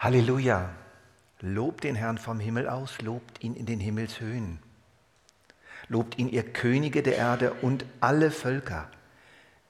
Halleluja. 0.00 0.70
Lobt 1.40 1.84
den 1.84 1.94
Herrn 1.94 2.16
vom 2.16 2.40
Himmel 2.40 2.70
aus, 2.70 3.02
lobt 3.02 3.44
ihn 3.44 3.54
in 3.54 3.66
den 3.66 3.80
Himmelshöhen. 3.80 4.58
Lobt 5.88 6.18
ihn, 6.18 6.30
ihr 6.30 6.42
Könige 6.42 7.02
der 7.02 7.16
Erde 7.16 7.52
und 7.60 7.84
alle 8.00 8.30
Völker, 8.30 8.88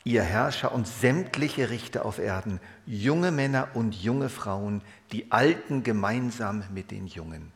ihr 0.05 0.22
Herrscher 0.22 0.70
und 0.70 0.86
sämtliche 0.86 1.69
Richter 1.70 2.05
auf 2.05 2.20
Erden, 2.20 2.60
junge 2.86 3.32
Männer 3.32 3.70
und 3.74 3.92
junge 3.92 4.28
Frauen, 4.28 4.82
die 5.10 5.32
Alten 5.32 5.82
gemeinsam 5.82 6.62
mit 6.72 6.92
den 6.92 7.08
Jungen. 7.08 7.50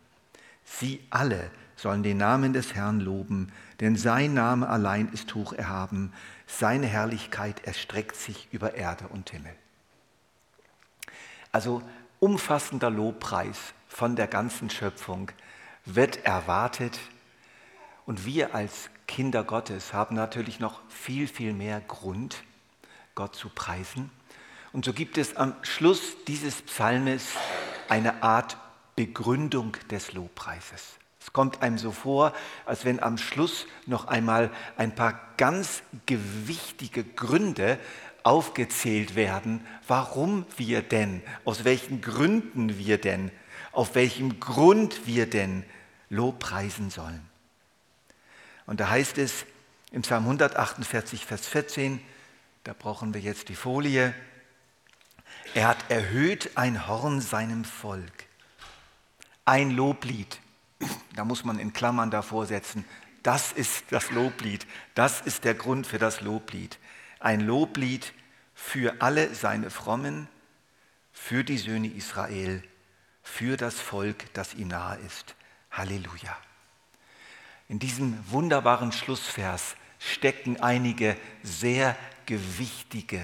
Sie 0.65 1.01
alle 1.11 1.53
sollen 1.77 2.03
den 2.03 2.17
Namen 2.17 2.55
des 2.55 2.75
Herrn 2.75 2.99
loben, 2.99 3.53
denn 3.79 3.95
sein 3.95 4.35
Name 4.35 4.69
allein 4.69 5.11
ist 5.13 5.33
hoch 5.37 5.53
erhaben, 5.53 6.13
seine 6.49 6.89
Herrlichkeit 6.89 7.65
erstreckt 7.65 8.17
sich 8.17 8.49
über 8.51 8.75
Erde 8.75 9.07
und 9.07 9.31
Himmel. 9.31 9.55
Also 11.53 11.83
umfassender 12.25 12.89
Lobpreis 12.89 13.75
von 13.87 14.17
der 14.17 14.27
ganzen 14.27 14.71
Schöpfung 14.71 15.31
wird 15.85 16.25
erwartet. 16.25 16.99
Und 18.07 18.25
wir 18.25 18.55
als 18.55 18.89
Kinder 19.07 19.45
Gottes 19.45 19.93
haben 19.93 20.15
natürlich 20.17 20.59
noch 20.59 20.81
viel, 20.89 21.29
viel 21.29 21.53
mehr 21.53 21.83
Grund, 21.83 22.43
Gott 23.15 23.37
zu 23.37 23.51
preisen. 23.51 24.11
Und 24.73 24.87
so 24.87 24.95
gibt 24.95 25.19
es 25.19 25.37
am 25.37 25.55
Schluss 25.61 26.17
dieses 26.27 26.63
Psalmes 26.63 27.35
eine 27.91 28.23
Art 28.23 28.57
Begründung 28.97 29.77
des 29.91 30.15
Lobpreises. 30.15 30.97
Es 31.21 31.31
kommt 31.35 31.61
einem 31.61 31.77
so 31.77 31.93
vor, 31.93 32.33
als 32.65 32.87
wenn 32.87 33.03
am 33.03 33.19
Schluss 33.19 33.67
noch 33.85 34.09
einmal 34.09 34.51
ein 34.79 34.95
paar 34.95 35.21
ganz 35.37 35.83
gewichtige 36.07 37.05
Gründe 37.05 37.79
aufgezählt 38.25 39.15
werden, 39.15 39.65
warum 39.87 40.47
wir 40.57 40.83
denn, 40.83 41.23
aus 41.45 41.65
welchen 41.65 42.01
Gründen 42.01 42.79
wir 42.79 42.99
denn, 42.99 43.31
auf 43.71 43.95
welchem 43.95 44.41
Grund 44.41 45.07
wir 45.07 45.29
denn 45.29 45.65
Lob 46.09 46.39
preisen 46.39 46.91
sollen. 46.91 47.29
Und 48.67 48.81
da 48.81 48.89
heißt 48.89 49.19
es 49.19 49.45
im 49.93 50.03
Psalm 50.03 50.25
148, 50.25 51.27
Vers 51.27 51.47
14, 51.47 52.01
da 52.65 52.73
brauchen 52.73 53.13
wir 53.13 53.21
jetzt 53.21 53.51
die 53.51 53.55
Folie, 53.55 54.15
er 55.53 55.69
hat 55.69 55.91
erhöht 55.91 56.57
ein 56.57 56.89
Horn 56.89 57.21
seinem 57.21 57.65
Volk. 57.65 58.13
Ein 59.45 59.71
Loblied, 59.71 60.41
da 61.15 61.27
muss 61.27 61.45
man 61.45 61.59
in 61.59 61.75
Klammern 61.75 62.11
davor 62.11 62.47
setzen, 62.47 62.87
das 63.23 63.53
ist 63.53 63.85
das 63.91 64.11
Loblied, 64.11 64.67
das 64.95 65.21
ist 65.21 65.45
der 65.45 65.55
Grund 65.55 65.87
für 65.87 65.99
das 65.99 66.23
Loblied 66.23 66.79
ein 67.25 67.41
Loblied 67.41 68.13
für 68.55 69.01
alle 69.01 69.35
seine 69.35 69.71
Frommen, 69.71 70.29
für 71.13 71.43
die 71.43 71.59
Söhne 71.59 71.89
Israel, 71.89 72.63
für 73.23 73.57
das 73.57 73.81
Volk, 73.81 74.33
das 74.35 74.55
ihm 74.55 74.69
nahe 74.69 74.99
ist. 75.07 75.35
Halleluja. 75.71 76.37
In 77.69 77.79
diesem 77.79 78.19
wunderbaren 78.31 78.93
Schlussvers 78.93 79.77
stecken 79.99 80.61
einige 80.61 81.17
sehr 81.43 81.97
gewichtige, 82.27 83.23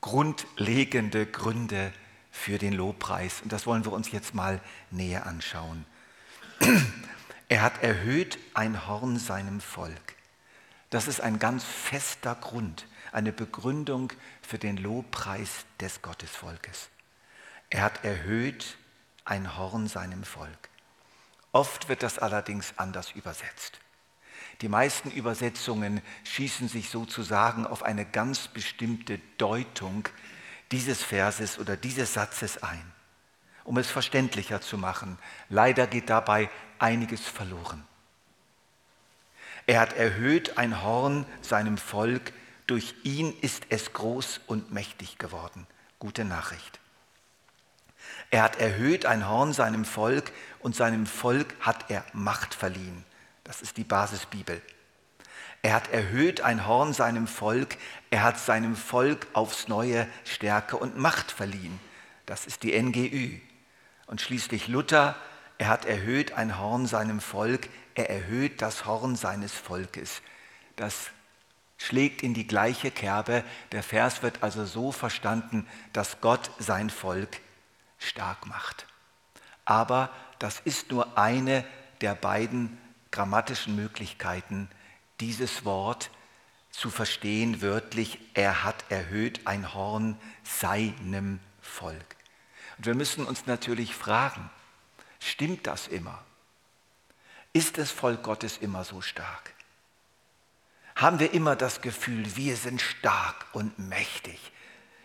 grundlegende 0.00 1.26
Gründe 1.26 1.92
für 2.30 2.56
den 2.56 2.72
Lobpreis. 2.72 3.42
Und 3.42 3.52
das 3.52 3.66
wollen 3.66 3.84
wir 3.84 3.92
uns 3.92 4.10
jetzt 4.10 4.34
mal 4.34 4.60
näher 4.90 5.26
anschauen. 5.26 5.84
Er 7.48 7.62
hat 7.62 7.80
erhöht 7.80 8.40
ein 8.54 8.88
Horn 8.88 9.20
seinem 9.20 9.60
Volk. 9.60 10.16
Das 10.90 11.08
ist 11.08 11.20
ein 11.20 11.38
ganz 11.38 11.64
fester 11.64 12.34
Grund, 12.34 12.86
eine 13.12 13.32
Begründung 13.32 14.12
für 14.42 14.58
den 14.58 14.76
Lobpreis 14.76 15.66
des 15.80 16.02
Gottesvolkes. 16.02 16.88
Er 17.70 17.82
hat 17.82 18.04
erhöht 18.04 18.76
ein 19.24 19.56
Horn 19.56 19.88
seinem 19.88 20.24
Volk. 20.24 20.68
Oft 21.52 21.88
wird 21.88 22.02
das 22.02 22.18
allerdings 22.18 22.74
anders 22.76 23.12
übersetzt. 23.12 23.80
Die 24.60 24.68
meisten 24.68 25.10
Übersetzungen 25.10 26.00
schießen 26.24 26.68
sich 26.68 26.90
sozusagen 26.90 27.66
auf 27.66 27.82
eine 27.82 28.04
ganz 28.04 28.48
bestimmte 28.48 29.18
Deutung 29.38 30.08
dieses 30.72 31.02
Verses 31.02 31.58
oder 31.58 31.76
dieses 31.76 32.14
Satzes 32.14 32.62
ein, 32.62 32.92
um 33.64 33.78
es 33.78 33.90
verständlicher 33.90 34.60
zu 34.60 34.78
machen. 34.78 35.18
Leider 35.48 35.86
geht 35.86 36.10
dabei 36.10 36.50
einiges 36.78 37.20
verloren. 37.26 37.84
Er 39.66 39.80
hat 39.80 39.94
erhöht 39.94 40.58
ein 40.58 40.82
Horn 40.82 41.26
seinem 41.42 41.76
Volk, 41.76 42.32
durch 42.66 42.94
ihn 43.04 43.32
ist 43.40 43.64
es 43.68 43.92
groß 43.92 44.40
und 44.46 44.72
mächtig 44.72 45.18
geworden. 45.18 45.66
Gute 45.98 46.24
Nachricht. 46.24 46.80
Er 48.30 48.42
hat 48.42 48.60
erhöht 48.60 49.06
ein 49.06 49.28
Horn 49.28 49.52
seinem 49.52 49.84
Volk 49.84 50.32
und 50.60 50.74
seinem 50.74 51.06
Volk 51.06 51.54
hat 51.60 51.90
er 51.90 52.04
Macht 52.12 52.54
verliehen. 52.54 53.04
Das 53.44 53.62
ist 53.62 53.76
die 53.76 53.84
Basisbibel. 53.84 54.60
Er 55.62 55.74
hat 55.74 55.92
erhöht 55.92 56.40
ein 56.40 56.66
Horn 56.66 56.92
seinem 56.92 57.26
Volk, 57.26 57.76
er 58.10 58.22
hat 58.22 58.38
seinem 58.38 58.76
Volk 58.76 59.26
aufs 59.32 59.68
neue 59.68 60.06
Stärke 60.24 60.76
und 60.76 60.96
Macht 60.96 61.30
verliehen. 61.30 61.80
Das 62.26 62.46
ist 62.46 62.62
die 62.62 62.80
NGÜ. 62.80 63.38
Und 64.06 64.20
schließlich 64.20 64.68
Luther, 64.68 65.16
er 65.58 65.68
hat 65.68 65.84
erhöht 65.84 66.32
ein 66.32 66.58
Horn 66.58 66.86
seinem 66.86 67.20
Volk, 67.20 67.68
er 67.94 68.10
erhöht 68.10 68.60
das 68.62 68.84
Horn 68.84 69.16
seines 69.16 69.52
Volkes. 69.52 70.20
Das 70.76 71.10
schlägt 71.76 72.22
in 72.22 72.34
die 72.34 72.46
gleiche 72.46 72.90
Kerbe. 72.90 73.44
Der 73.72 73.82
Vers 73.82 74.22
wird 74.22 74.42
also 74.42 74.64
so 74.64 74.92
verstanden, 74.92 75.66
dass 75.92 76.20
Gott 76.20 76.50
sein 76.58 76.90
Volk 76.90 77.40
stark 77.98 78.46
macht. 78.46 78.86
Aber 79.64 80.10
das 80.38 80.60
ist 80.60 80.90
nur 80.90 81.18
eine 81.18 81.64
der 82.00 82.14
beiden 82.14 82.78
grammatischen 83.10 83.76
Möglichkeiten, 83.76 84.68
dieses 85.20 85.64
Wort 85.64 86.10
zu 86.70 86.90
verstehen 86.90 87.62
wörtlich. 87.62 88.18
Er 88.34 88.64
hat 88.64 88.84
erhöht 88.90 89.46
ein 89.46 89.74
Horn 89.74 90.18
seinem 90.44 91.40
Volk. 91.60 92.16
Und 92.76 92.86
wir 92.86 92.94
müssen 92.94 93.24
uns 93.26 93.46
natürlich 93.46 93.94
fragen, 93.94 94.50
stimmt 95.18 95.66
das 95.66 95.88
immer? 95.88 96.22
Ist 97.52 97.78
das 97.78 97.90
Volk 97.90 98.22
Gottes 98.22 98.58
immer 98.58 98.84
so 98.84 99.00
stark? 99.00 99.55
Haben 100.96 101.18
wir 101.18 101.34
immer 101.34 101.56
das 101.56 101.82
Gefühl, 101.82 102.24
wir 102.36 102.56
sind 102.56 102.80
stark 102.80 103.46
und 103.52 103.78
mächtig 103.78 104.40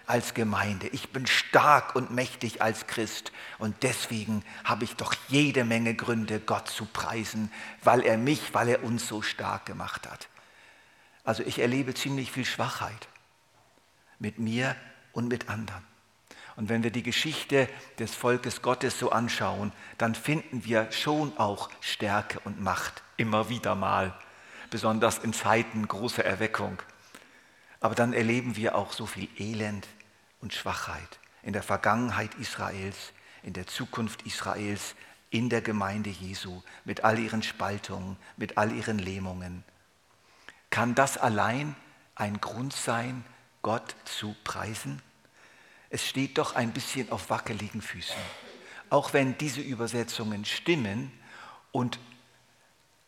als 0.07 0.33
Gemeinde. 0.33 0.87
Ich 0.87 1.09
bin 1.09 1.27
stark 1.27 1.95
und 1.95 2.11
mächtig 2.11 2.61
als 2.61 2.87
Christ 2.87 3.33
und 3.59 3.75
deswegen 3.83 4.43
habe 4.63 4.85
ich 4.85 4.95
doch 4.95 5.13
jede 5.27 5.65
Menge 5.65 5.93
Gründe, 5.93 6.39
Gott 6.39 6.69
zu 6.69 6.85
preisen, 6.85 7.51
weil 7.83 8.01
er 8.01 8.17
mich, 8.17 8.53
weil 8.53 8.69
er 8.69 8.83
uns 8.83 9.05
so 9.07 9.21
stark 9.21 9.65
gemacht 9.65 10.09
hat. 10.09 10.29
Also 11.25 11.43
ich 11.43 11.59
erlebe 11.59 11.93
ziemlich 11.93 12.31
viel 12.31 12.45
Schwachheit 12.45 13.09
mit 14.17 14.39
mir 14.39 14.75
und 15.11 15.27
mit 15.27 15.49
anderen. 15.49 15.83
Und 16.55 16.69
wenn 16.69 16.83
wir 16.83 16.91
die 16.91 17.03
Geschichte 17.03 17.67
des 17.99 18.15
Volkes 18.15 18.61
Gottes 18.61 18.97
so 18.97 19.11
anschauen, 19.11 19.71
dann 19.97 20.15
finden 20.15 20.63
wir 20.63 20.91
schon 20.91 21.37
auch 21.37 21.69
Stärke 21.81 22.39
und 22.39 22.61
Macht 22.61 23.03
immer 23.17 23.49
wieder 23.49 23.75
mal, 23.75 24.13
besonders 24.71 25.19
in 25.19 25.33
Zeiten 25.33 25.87
großer 25.87 26.25
Erweckung. 26.25 26.81
Aber 27.79 27.93
dann 27.93 28.13
erleben 28.13 28.55
wir 28.55 28.73
auch 28.73 28.91
so 28.91 29.05
viel 29.05 29.29
Elend 29.37 29.87
und 30.39 30.53
Schwachheit 30.53 31.19
in 31.43 31.53
der 31.53 31.61
Vergangenheit 31.61 32.33
Israels, 32.35 33.13
in 33.43 33.53
der 33.53 33.67
Zukunft 33.67 34.23
Israels, 34.23 34.95
in 35.29 35.49
der 35.49 35.61
Gemeinde 35.61 36.09
Jesu, 36.09 36.63
mit 36.85 37.03
all 37.03 37.19
ihren 37.19 37.43
Spaltungen, 37.43 38.17
mit 38.37 38.57
all 38.57 38.71
ihren 38.71 38.97
Lähmungen. 38.97 39.63
Kann 40.71 40.95
das 40.95 41.19
allein 41.19 41.75
ein 42.15 42.41
Grund 42.41 42.73
sein, 42.73 43.23
Gott 43.61 43.95
zu 44.05 44.35
preisen? 44.43 45.01
es 45.91 46.07
steht 46.07 46.37
doch 46.37 46.55
ein 46.55 46.71
bisschen 46.71 47.11
auf 47.11 47.29
wackeligen 47.29 47.81
Füßen. 47.81 48.15
Auch 48.89 49.13
wenn 49.13 49.37
diese 49.37 49.61
Übersetzungen 49.61 50.45
stimmen 50.45 51.11
und 51.71 51.99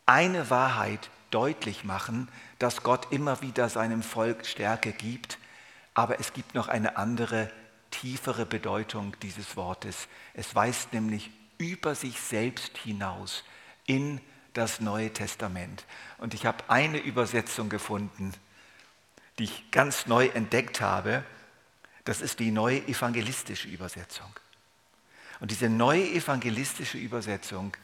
eine 0.06 0.50
Wahrheit 0.50 1.10
deutlich 1.34 1.82
machen, 1.82 2.28
dass 2.60 2.84
Gott 2.84 3.10
immer 3.10 3.42
wieder 3.42 3.68
seinem 3.68 4.02
Volk 4.02 4.46
Stärke 4.46 4.92
gibt, 4.92 5.38
aber 5.92 6.20
es 6.20 6.32
gibt 6.32 6.54
noch 6.54 6.68
eine 6.68 6.96
andere, 6.96 7.50
tiefere 7.90 8.46
Bedeutung 8.46 9.16
dieses 9.20 9.56
Wortes. 9.56 10.08
Es 10.32 10.54
weist 10.54 10.92
nämlich 10.92 11.30
über 11.58 11.94
sich 11.94 12.20
selbst 12.20 12.78
hinaus 12.78 13.44
in 13.86 14.20
das 14.52 14.80
Neue 14.80 15.12
Testament. 15.12 15.84
Und 16.18 16.34
ich 16.34 16.46
habe 16.46 16.64
eine 16.68 16.98
Übersetzung 16.98 17.68
gefunden, 17.68 18.32
die 19.38 19.44
ich 19.44 19.70
ganz 19.72 20.06
neu 20.06 20.26
entdeckt 20.26 20.80
habe. 20.80 21.24
Das 22.04 22.20
ist 22.20 22.38
die 22.38 22.52
neue 22.52 22.86
evangelistische 22.86 23.68
Übersetzung. 23.68 24.32
Und 25.40 25.50
diese 25.50 25.68
neue 25.68 26.08
evangelistische 26.12 26.98
Übersetzung, 26.98 27.76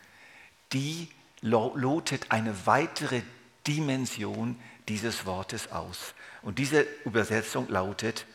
die 0.72 1.08
lotet 1.42 2.30
eine 2.30 2.66
weitere 2.66 3.22
Dimension 3.66 4.60
dieses 4.88 5.26
Wortes 5.26 5.70
aus. 5.72 6.14
Und 6.42 6.58
diese 6.58 6.82
Übersetzung 7.04 7.68
lautet, 7.68 8.26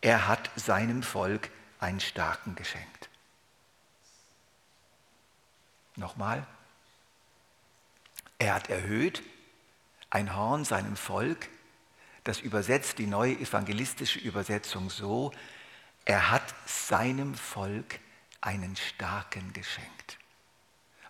er 0.00 0.28
hat 0.28 0.50
seinem 0.56 1.02
Volk 1.02 1.50
einen 1.80 2.00
Starken 2.00 2.54
geschenkt. 2.54 3.08
Nochmal. 5.96 6.46
Er 8.38 8.54
hat 8.54 8.68
erhöht 8.68 9.22
ein 10.10 10.36
Horn 10.36 10.64
seinem 10.64 10.96
Volk. 10.96 11.48
Das 12.22 12.40
übersetzt 12.40 12.98
die 12.98 13.06
neue 13.06 13.34
evangelistische 13.34 14.18
Übersetzung 14.20 14.88
so, 14.88 15.32
er 16.04 16.30
hat 16.30 16.54
seinem 16.66 17.34
Volk 17.34 17.98
einen 18.40 18.76
Starken 18.76 19.52
geschenkt. 19.52 20.18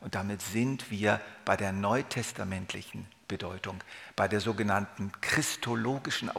Und 0.01 0.15
damit 0.15 0.41
sind 0.41 0.91
wir 0.91 1.21
bei 1.45 1.57
der 1.57 1.73
neutestamentlichen 1.73 3.07
Bedeutung, 3.29 3.83
bei 4.17 4.29
der 4.29 4.41
sogenannten 4.41 5.13
christologischen 5.21 6.31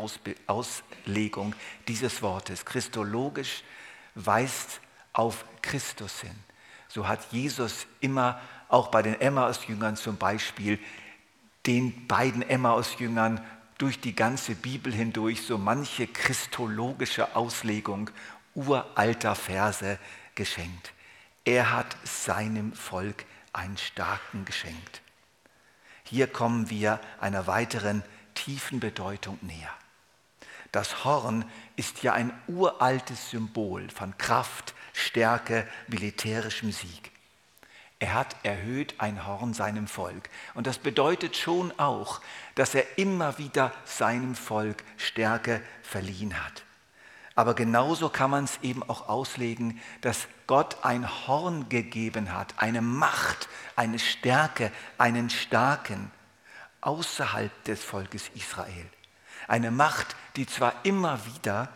Auslegung 0.47 1.55
dieses 1.87 2.21
Wortes. 2.21 2.65
Christologisch 2.65 3.63
weist 4.15 4.79
auf 5.13 5.45
Christus 5.61 6.21
hin. 6.21 6.35
So 6.87 7.07
hat 7.07 7.31
Jesus 7.31 7.87
immer 7.99 8.39
auch 8.69 8.87
bei 8.87 9.01
den 9.01 9.19
Emmaus-Jüngern 9.19 9.95
zum 9.95 10.17
Beispiel 10.17 10.79
den 11.65 12.07
beiden 12.07 12.41
Emmaus-Jüngern 12.41 13.43
durch 13.77 13.99
die 13.99 14.15
ganze 14.15 14.55
Bibel 14.55 14.93
hindurch 14.93 15.41
so 15.41 15.57
manche 15.57 16.07
christologische 16.07 17.35
Auslegung 17.35 18.09
uralter 18.53 19.35
Verse 19.35 19.99
geschenkt. 20.35 20.93
Er 21.43 21.71
hat 21.71 21.97
seinem 22.03 22.73
Volk 22.73 23.25
einen 23.53 23.77
starken 23.77 24.45
geschenkt. 24.45 25.01
Hier 26.05 26.27
kommen 26.27 26.69
wir 26.69 26.99
einer 27.19 27.47
weiteren 27.47 28.03
tiefen 28.35 28.79
Bedeutung 28.79 29.37
näher. 29.41 29.73
Das 30.71 31.03
Horn 31.03 31.45
ist 31.75 32.03
ja 32.03 32.13
ein 32.13 32.31
uraltes 32.47 33.31
Symbol 33.31 33.89
von 33.89 34.17
Kraft, 34.17 34.73
Stärke, 34.93 35.67
militärischem 35.87 36.71
Sieg. 36.71 37.11
Er 37.99 38.13
hat 38.13 38.35
erhöht 38.43 38.95
ein 38.99 39.25
Horn 39.25 39.53
seinem 39.53 39.87
Volk. 39.87 40.29
Und 40.53 40.67
das 40.67 40.77
bedeutet 40.77 41.37
schon 41.37 41.71
auch, 41.79 42.21
dass 42.55 42.75
er 42.75 42.97
immer 42.97 43.37
wieder 43.37 43.71
seinem 43.85 44.35
Volk 44.35 44.83
Stärke 44.97 45.61
verliehen 45.81 46.43
hat. 46.45 46.63
Aber 47.35 47.53
genauso 47.53 48.09
kann 48.09 48.31
man 48.31 48.45
es 48.45 48.59
eben 48.61 48.83
auch 48.83 49.09
auslegen, 49.09 49.81
dass 50.01 50.27
Gott 50.47 50.83
ein 50.83 51.27
Horn 51.27 51.67
gegeben 51.67 52.33
hat, 52.33 52.53
eine 52.57 52.81
Macht, 52.81 53.49
eine 53.75 53.99
Stärke, 53.99 54.71
einen 54.97 55.29
Starken 55.29 56.11
außerhalb 56.81 57.63
des 57.63 57.83
Volkes 57.83 58.29
Israel. 58.35 58.89
Eine 59.47 59.71
Macht, 59.71 60.15
die 60.35 60.45
zwar 60.45 60.73
immer 60.83 61.19
wieder 61.25 61.69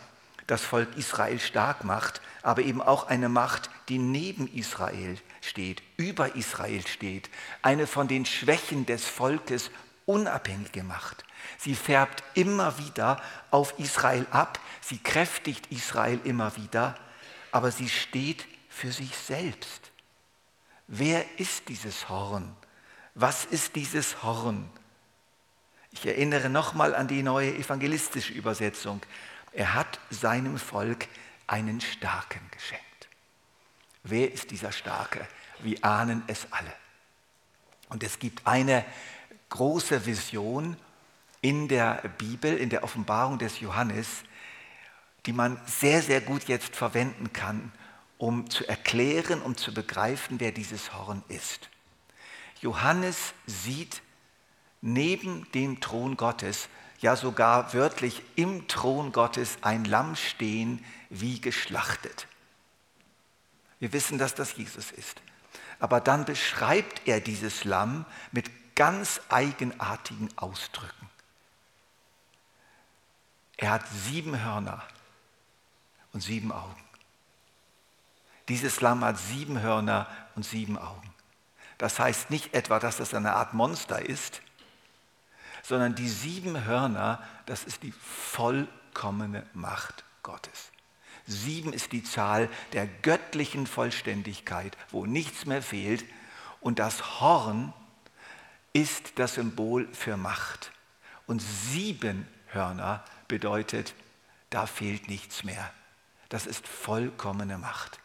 das 0.47 0.63
Volk 0.63 0.97
Israel 0.97 1.39
stark 1.39 1.83
macht, 1.83 2.21
aber 2.41 2.63
eben 2.63 2.81
auch 2.81 3.07
eine 3.07 3.29
Macht, 3.29 3.69
die 3.87 3.99
neben 3.99 4.47
Israel 4.47 5.17
steht, 5.41 5.83
über 5.97 6.35
Israel 6.35 6.85
steht, 6.87 7.29
eine 7.61 7.85
von 7.85 8.07
den 8.07 8.25
Schwächen 8.25 8.85
des 8.85 9.05
Volkes 9.05 9.69
unabhängige 10.05 10.83
Macht. 10.83 11.23
Sie 11.57 11.75
färbt 11.75 12.23
immer 12.33 12.77
wieder 12.79 13.21
auf 13.51 13.77
Israel 13.77 14.25
ab, 14.31 14.59
sie 14.81 14.97
kräftigt 14.97 15.67
Israel 15.71 16.19
immer 16.23 16.55
wieder, 16.55 16.95
aber 17.51 17.71
sie 17.71 17.89
steht 17.89 18.45
für 18.69 18.91
sich 18.91 19.15
selbst. 19.15 19.88
Wer 20.91 21.39
ist 21.39 21.69
dieses 21.69 22.09
Horn? 22.09 22.55
Was 23.13 23.45
ist 23.45 23.75
dieses 23.75 24.23
Horn? 24.23 24.67
Ich 25.91 26.03
erinnere 26.03 26.49
nochmal 26.49 26.95
an 26.95 27.07
die 27.07 27.21
neue 27.21 27.53
evangelistische 27.55 28.33
Übersetzung. 28.33 28.99
Er 29.53 29.75
hat 29.75 29.99
seinem 30.09 30.57
Volk 30.57 31.07
einen 31.45 31.79
Starken 31.79 32.41
geschenkt. 32.49 33.07
Wer 34.01 34.33
ist 34.33 34.49
dieser 34.49 34.71
Starke? 34.71 35.27
Wir 35.59 35.77
ahnen 35.85 36.23
es 36.25 36.47
alle. 36.51 36.73
Und 37.89 38.01
es 38.01 38.17
gibt 38.17 38.47
eine 38.47 38.83
große 39.49 40.07
Vision 40.07 40.75
in 41.41 41.67
der 41.67 42.01
Bibel, 42.17 42.57
in 42.57 42.69
der 42.71 42.83
Offenbarung 42.83 43.37
des 43.37 43.59
Johannes, 43.59 44.07
die 45.27 45.33
man 45.33 45.61
sehr, 45.67 46.01
sehr 46.01 46.21
gut 46.21 46.45
jetzt 46.45 46.75
verwenden 46.75 47.31
kann, 47.31 47.71
um 48.19 48.49
zu 48.49 48.67
erklären, 48.67 49.41
um 49.41 49.55
zu 49.55 49.73
begreifen, 49.73 50.41
wer 50.41 50.51
dieses 50.51 50.93
Horn 50.93 51.23
ist. 51.29 51.69
Johannes 52.61 53.33
sieht 53.47 54.01
neben 54.81 55.49
dem 55.53 55.79
Thron 55.79 56.17
Gottes, 56.17 56.67
ja 56.99 57.15
sogar 57.15 57.73
wörtlich 57.73 58.21
im 58.35 58.67
Thron 58.67 59.13
Gottes, 59.13 59.57
ein 59.61 59.85
Lamm 59.85 60.17
stehen, 60.17 60.83
wie 61.09 61.39
geschlachtet. 61.39 62.27
Wir 63.79 63.93
wissen, 63.93 64.17
dass 64.17 64.35
das 64.35 64.57
Jesus 64.57 64.91
ist. 64.91 65.21
Aber 65.79 66.01
dann 66.01 66.25
beschreibt 66.25 67.07
er 67.07 67.21
dieses 67.21 67.63
Lamm 67.63 68.05
mit 68.33 68.75
ganz 68.75 69.21
eigenartigen 69.29 70.37
Ausdrücken. 70.37 71.09
Er 73.55 73.71
hat 73.71 73.87
sieben 73.87 74.43
Hörner 74.43 74.83
und 76.11 76.19
sieben 76.19 76.51
Augen. 76.51 76.88
Dieses 78.49 78.81
Lamm 78.81 79.05
hat 79.05 79.17
sieben 79.17 79.61
Hörner 79.61 80.07
und 80.35 80.43
sieben 80.43 80.77
Augen. 80.77 81.13
Das 81.77 81.99
heißt 81.99 82.29
nicht 82.29 82.53
etwa, 82.53 82.79
dass 82.79 82.97
das 82.97 83.13
eine 83.13 83.33
Art 83.33 83.53
Monster 83.53 84.03
ist, 84.03 84.41
sondern 85.63 85.95
die 85.95 86.09
sieben 86.09 86.65
Hörner, 86.65 87.23
das 87.45 87.63
ist 87.63 87.83
die 87.83 87.91
vollkommene 87.91 89.45
Macht 89.53 90.03
Gottes. 90.23 90.71
Sieben 91.25 91.73
ist 91.73 91.91
die 91.91 92.03
Zahl 92.03 92.49
der 92.73 92.87
göttlichen 92.87 93.67
Vollständigkeit, 93.67 94.75
wo 94.89 95.05
nichts 95.05 95.45
mehr 95.45 95.61
fehlt. 95.61 96.03
Und 96.59 96.79
das 96.79 97.21
Horn 97.21 97.71
ist 98.73 99.19
das 99.19 99.35
Symbol 99.35 99.87
für 99.93 100.17
Macht. 100.17 100.71
Und 101.27 101.39
sieben 101.39 102.27
Hörner 102.47 103.03
bedeutet, 103.27 103.93
da 104.49 104.65
fehlt 104.65 105.07
nichts 105.07 105.43
mehr. 105.43 105.71
Das 106.29 106.47
ist 106.47 106.67
vollkommene 106.67 107.59
Macht. 107.59 107.99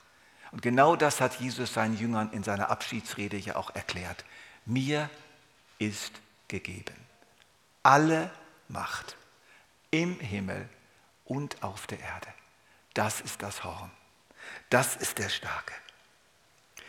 Und 0.55 0.63
genau 0.63 0.97
das 0.97 1.21
hat 1.21 1.41
Jesus 1.41 1.75
seinen 1.75 1.99
Jüngern 1.99 2.33
in 2.33 2.43
seiner 2.43 2.71
Abschiedsrede 2.71 3.37
ja 3.37 3.57
auch 3.57 3.75
erklärt. 3.75 4.25
Mir 4.65 5.11
ist 5.79 6.13
gegeben 6.49 6.95
alle 7.85 8.31
Macht 8.69 9.17
im 9.93 10.19
Himmel 10.19 10.69
und 11.27 11.63
auf 11.63 11.87
der 11.87 12.01
Erde. 12.01 12.27
Das 12.95 13.21
ist 13.21 13.43
das 13.43 13.63
Horn. 13.63 13.91
Das 14.71 14.97
ist 14.97 15.19
der 15.19 15.29
Starke. 15.29 15.75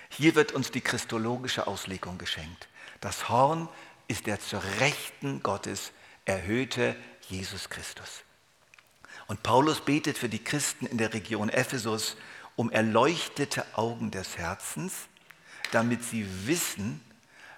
Hier 0.10 0.34
wird 0.36 0.54
uns 0.54 0.72
die 0.72 0.82
christologische 0.82 1.68
Auslegung 1.68 2.18
geschenkt. 2.18 2.68
Das 3.02 3.30
Horn 3.30 3.70
ist 4.08 4.26
der 4.26 4.40
zur 4.40 4.64
Rechten 4.80 5.44
Gottes 5.44 5.92
erhöhte 6.24 6.96
Jesus 7.28 7.70
Christus. 7.70 8.24
Und 9.28 9.44
Paulus 9.44 9.82
betet 9.82 10.18
für 10.18 10.30
die 10.30 10.44
Christen 10.44 10.86
in 10.86 10.98
der 10.98 11.14
Region 11.14 11.50
Ephesus 11.50 12.16
um 12.56 12.72
erleuchtete 12.72 13.66
Augen 13.74 14.12
des 14.12 14.38
Herzens, 14.38 14.94
damit 15.72 16.04
sie 16.04 16.28
wissen, 16.48 17.02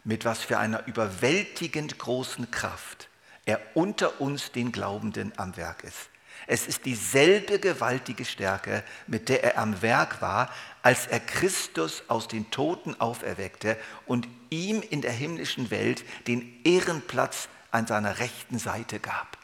mit 0.04 0.26
was 0.26 0.40
für 0.40 0.58
einer 0.58 0.88
überwältigend 0.88 2.00
großen 2.00 2.50
Kraft 2.50 3.10
er 3.46 3.60
unter 3.76 4.20
uns 4.20 4.52
den 4.52 4.72
Glaubenden 4.72 5.32
am 5.38 5.56
Werk 5.56 5.84
ist. 5.84 6.10
Es 6.46 6.68
ist 6.68 6.86
dieselbe 6.86 7.60
gewaltige 7.60 8.26
Stärke, 8.26 8.84
mit 9.08 9.30
der 9.30 9.44
er 9.44 9.58
am 9.58 9.82
Werk 9.82 10.22
war, 10.22 10.52
als 10.82 11.08
er 11.08 11.20
Christus 11.20 12.04
aus 12.08 12.28
den 12.28 12.52
Toten 12.52 13.00
auferweckte 13.00 13.78
und 14.06 14.28
ihm 14.50 14.82
in 14.82 15.02
der 15.02 15.12
himmlischen 15.12 15.72
Welt 15.72 16.06
den 16.28 16.62
Ehrenplatz 16.64 17.50
an 17.72 17.88
seiner 17.88 18.20
rechten 18.20 18.60
Seite 18.60 19.00
gab. 19.00 19.38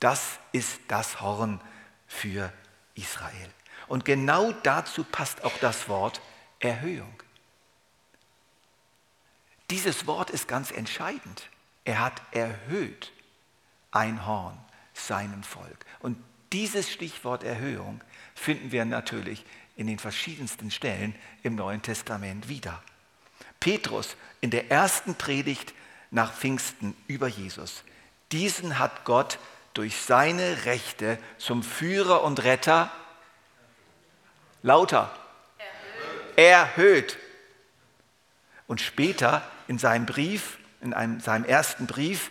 Das 0.00 0.38
ist 0.52 0.80
das 0.88 1.20
Horn 1.20 1.60
für 2.06 2.52
Israel. 2.94 3.50
Und 3.88 4.04
genau 4.04 4.52
dazu 4.62 5.04
passt 5.04 5.44
auch 5.44 5.56
das 5.60 5.88
Wort 5.88 6.20
Erhöhung. 6.60 7.14
Dieses 9.70 10.06
Wort 10.06 10.30
ist 10.30 10.48
ganz 10.48 10.70
entscheidend. 10.70 11.48
Er 11.84 12.00
hat 12.00 12.20
erhöht 12.32 13.12
ein 13.90 14.26
Horn 14.26 14.58
seinem 14.94 15.42
Volk. 15.42 15.86
Und 16.00 16.18
dieses 16.52 16.90
Stichwort 16.90 17.44
Erhöhung 17.44 18.02
finden 18.34 18.72
wir 18.72 18.84
natürlich 18.84 19.44
in 19.76 19.86
den 19.86 19.98
verschiedensten 19.98 20.70
Stellen 20.70 21.14
im 21.42 21.54
Neuen 21.54 21.82
Testament 21.82 22.48
wieder. 22.48 22.82
Petrus 23.60 24.16
in 24.40 24.50
der 24.50 24.70
ersten 24.70 25.14
Predigt 25.14 25.72
nach 26.10 26.34
Pfingsten 26.34 26.94
über 27.06 27.26
Jesus. 27.26 27.84
Diesen 28.32 28.78
hat 28.78 29.04
Gott 29.04 29.38
durch 29.74 29.96
seine 29.96 30.66
Rechte 30.66 31.18
zum 31.38 31.62
Führer 31.62 32.22
und 32.22 32.44
Retter 32.44 32.92
lauter 34.62 35.14
erhöht. 36.36 36.38
erhöht. 36.38 37.18
Und 38.66 38.80
später 38.80 39.42
in 39.68 39.78
seinem 39.78 40.06
Brief, 40.06 40.58
in 40.80 40.94
einem, 40.94 41.20
seinem 41.20 41.44
ersten 41.44 41.86
Brief, 41.86 42.30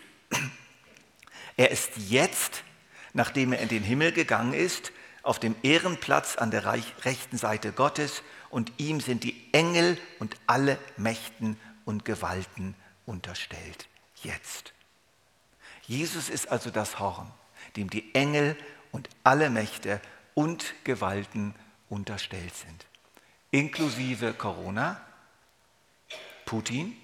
er 1.57 1.71
ist 1.71 1.91
jetzt 1.97 2.63
nachdem 3.13 3.53
er 3.53 3.59
in 3.59 3.69
den 3.69 3.83
Himmel 3.83 4.11
gegangen 4.11 4.53
ist, 4.53 4.91
auf 5.23 5.39
dem 5.39 5.55
Ehrenplatz 5.61 6.35
an 6.35 6.51
der 6.51 6.65
rechten 6.65 7.37
Seite 7.37 7.71
Gottes 7.71 8.23
und 8.49 8.71
ihm 8.77 8.99
sind 8.99 9.23
die 9.23 9.49
Engel 9.53 9.97
und 10.19 10.35
alle 10.47 10.77
Mächten 10.97 11.59
und 11.85 12.05
Gewalten 12.05 12.75
unterstellt. 13.05 13.87
Jetzt. 14.23 14.73
Jesus 15.83 16.29
ist 16.29 16.49
also 16.49 16.69
das 16.69 16.99
Horn, 16.99 17.31
dem 17.75 17.89
die 17.89 18.15
Engel 18.15 18.55
und 18.91 19.09
alle 19.23 19.49
Mächte 19.49 20.01
und 20.33 20.73
Gewalten 20.83 21.53
unterstellt 21.91 22.55
sind. 22.55 22.85
Inklusive 23.51 24.33
Corona, 24.33 24.99
Putin, 26.45 26.95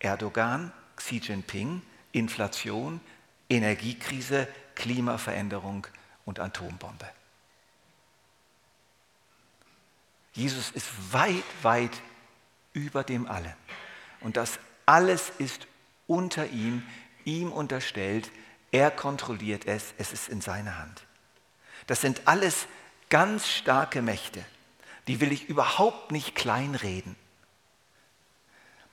Erdogan, 0.00 0.72
Xi 0.96 1.18
Jinping, 1.18 1.80
Inflation, 2.12 3.00
Energiekrise, 3.48 4.48
Klimaveränderung 4.74 5.86
und 6.24 6.40
Atombombe. 6.40 7.08
Jesus 10.32 10.70
ist 10.72 10.88
weit, 11.12 11.44
weit 11.62 12.02
über 12.72 13.04
dem 13.04 13.28
allen. 13.28 13.54
Und 14.20 14.36
das 14.36 14.58
alles 14.84 15.30
ist 15.38 15.68
unter 16.06 16.46
ihm, 16.48 16.82
ihm 17.24 17.52
unterstellt. 17.52 18.30
Er 18.72 18.90
kontrolliert 18.90 19.66
es, 19.66 19.94
es 19.98 20.12
ist 20.12 20.28
in 20.28 20.40
seiner 20.40 20.78
Hand. 20.78 21.06
Das 21.86 22.00
sind 22.00 22.22
alles 22.26 22.66
ganz 23.10 23.48
starke 23.48 24.02
Mächte. 24.02 24.44
Die 25.06 25.20
will 25.20 25.32
ich 25.32 25.48
überhaupt 25.48 26.10
nicht 26.10 26.34
kleinreden. 26.34 27.16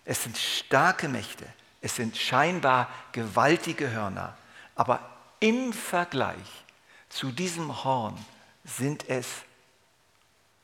Es 0.06 0.24
sind 0.24 0.38
starke 0.38 1.08
Mächte. 1.08 1.46
Es 1.82 1.96
sind 1.96 2.18
scheinbar 2.18 2.90
gewaltige 3.12 3.92
Hörner. 3.92 4.38
Aber 4.76 5.10
im 5.40 5.74
Vergleich 5.74 6.64
zu 7.10 7.32
diesem 7.32 7.84
Horn 7.84 8.18
sind 8.64 9.10
es 9.10 9.28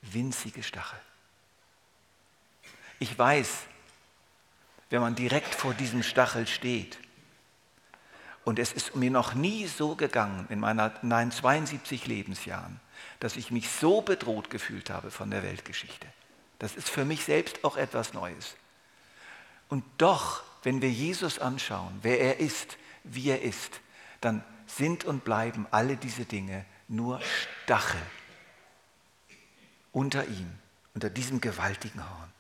winzige 0.01 0.63
Stachel. 0.63 0.99
Ich 2.99 3.17
weiß, 3.17 3.63
wenn 4.89 5.01
man 5.01 5.15
direkt 5.15 5.53
vor 5.53 5.73
diesem 5.73 6.03
Stachel 6.03 6.47
steht, 6.47 6.97
und 8.47 8.59
es 8.59 8.71
ist 8.71 8.95
mir 8.95 9.11
noch 9.11 9.33
nie 9.33 9.67
so 9.67 9.95
gegangen 9.95 10.47
in 10.47 10.61
meinen 10.61 11.31
72 11.33 12.07
Lebensjahren, 12.07 12.79
dass 13.19 13.35
ich 13.35 13.51
mich 13.51 13.69
so 13.69 13.99
bedroht 13.99 14.49
gefühlt 14.49 14.89
habe 14.89 15.11
von 15.11 15.29
der 15.29 15.43
Weltgeschichte. 15.43 16.07
Das 16.57 16.73
ist 16.77 16.87
für 16.87 17.03
mich 17.03 17.25
selbst 17.25 17.65
auch 17.65 17.75
etwas 17.75 18.13
Neues. 18.13 18.55
Und 19.67 19.83
doch, 19.97 20.43
wenn 20.63 20.81
wir 20.81 20.89
Jesus 20.89 21.39
anschauen, 21.39 21.99
wer 22.03 22.21
er 22.21 22.39
ist, 22.39 22.77
wie 23.03 23.31
er 23.31 23.41
ist, 23.41 23.81
dann 24.21 24.45
sind 24.65 25.03
und 25.03 25.25
bleiben 25.25 25.67
alle 25.71 25.97
diese 25.97 26.23
Dinge 26.23 26.63
nur 26.87 27.19
Stachel 27.65 28.01
unter 29.91 30.25
ihm, 30.25 30.49
unter 30.93 31.09
diesem 31.09 31.41
gewaltigen 31.41 31.99
Horn. 31.99 32.31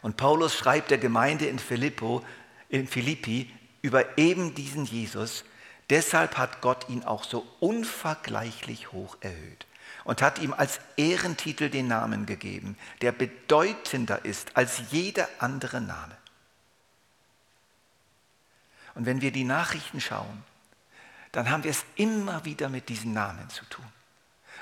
Und 0.00 0.16
Paulus 0.16 0.56
schreibt 0.56 0.90
der 0.90 0.96
Gemeinde 0.96 1.44
in, 1.44 1.58
Philippo, 1.58 2.24
in 2.70 2.88
Philippi 2.88 3.50
über 3.82 4.16
eben 4.16 4.54
diesen 4.54 4.84
Jesus, 4.84 5.44
deshalb 5.90 6.38
hat 6.38 6.60
Gott 6.60 6.88
ihn 6.88 7.04
auch 7.04 7.24
so 7.24 7.46
unvergleichlich 7.60 8.92
hoch 8.92 9.16
erhöht 9.20 9.66
und 10.04 10.22
hat 10.22 10.38
ihm 10.38 10.52
als 10.52 10.80
Ehrentitel 10.96 11.68
den 11.68 11.88
Namen 11.88 12.26
gegeben, 12.26 12.76
der 13.00 13.12
bedeutender 13.12 14.24
ist 14.24 14.56
als 14.56 14.82
jeder 14.90 15.28
andere 15.38 15.80
Name. 15.80 16.16
Und 18.94 19.06
wenn 19.06 19.20
wir 19.20 19.32
die 19.32 19.44
Nachrichten 19.44 20.00
schauen, 20.00 20.44
dann 21.32 21.50
haben 21.50 21.64
wir 21.64 21.70
es 21.70 21.84
immer 21.96 22.44
wieder 22.44 22.68
mit 22.68 22.88
diesen 22.88 23.12
Namen 23.14 23.48
zu 23.48 23.64
tun. 23.66 23.86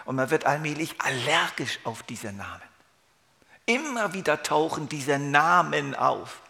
Und 0.05 0.17
man 0.17 0.31
wird 0.31 0.47
allmählich 0.47 0.95
allergisch 1.01 1.81
auf 1.85 2.03
diese 2.05 2.33
Namen. 2.33 2.63
Immer 3.67 4.15
wieder 4.15 4.43
tauchen 4.43 4.89
diese 4.89 5.19
Namen 5.19 5.95
auf. 5.95 6.43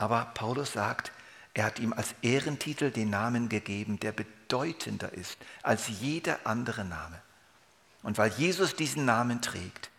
Aber 0.00 0.30
Paulus 0.32 0.72
sagt, 0.72 1.12
er 1.52 1.66
hat 1.66 1.78
ihm 1.78 1.92
als 1.92 2.14
Ehrentitel 2.22 2.90
den 2.90 3.10
Namen 3.10 3.50
gegeben, 3.50 4.00
der 4.00 4.12
bedeutender 4.12 5.12
ist 5.12 5.36
als 5.62 5.88
jeder 5.88 6.38
andere 6.44 6.86
Name. 6.86 7.20
Und 8.02 8.16
weil 8.16 8.30
Jesus 8.30 8.74
diesen 8.74 9.04
Namen 9.04 9.42
trägt, 9.42 9.90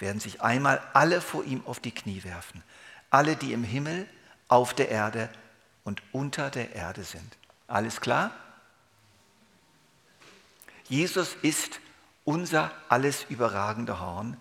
werden 0.00 0.18
sich 0.18 0.42
einmal 0.42 0.82
alle 0.92 1.20
vor 1.20 1.44
ihm 1.44 1.64
auf 1.66 1.78
die 1.78 1.92
Knie 1.92 2.24
werfen. 2.24 2.64
Alle, 3.10 3.36
die 3.36 3.52
im 3.52 3.62
Himmel, 3.62 4.08
auf 4.48 4.74
der 4.74 4.88
Erde 4.88 5.28
und 5.84 6.02
unter 6.10 6.50
der 6.50 6.74
Erde 6.74 7.04
sind. 7.04 7.36
Alles 7.68 8.00
klar? 8.00 8.32
Jesus 10.88 11.36
ist 11.42 11.78
unser 12.24 12.72
alles 12.88 13.24
überragende 13.28 14.00
Horn, 14.00 14.36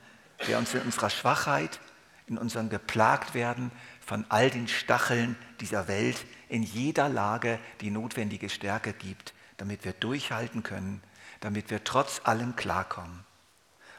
der 0.48 0.58
uns 0.58 0.74
in 0.74 0.82
unserer 0.82 1.12
Schwachheit, 1.12 1.80
in 2.26 2.40
unserem 2.40 2.70
Geplagtwerden 2.70 3.72
von 4.06 4.26
all 4.30 4.50
den 4.50 4.68
Stacheln 4.68 5.36
dieser 5.60 5.88
Welt 5.88 6.26
in 6.50 6.64
jeder 6.64 7.10
Lage 7.10 7.60
die 7.82 7.90
notwendige 7.90 8.50
Stärke 8.50 8.94
gibt, 8.94 9.34
damit 9.58 9.86
wir 9.86 9.94
durchhalten 9.94 10.64
können, 10.64 11.02
damit 11.40 11.70
wir 11.70 11.84
trotz 11.84 12.22
allem 12.24 12.56
klarkommen. 12.56 13.26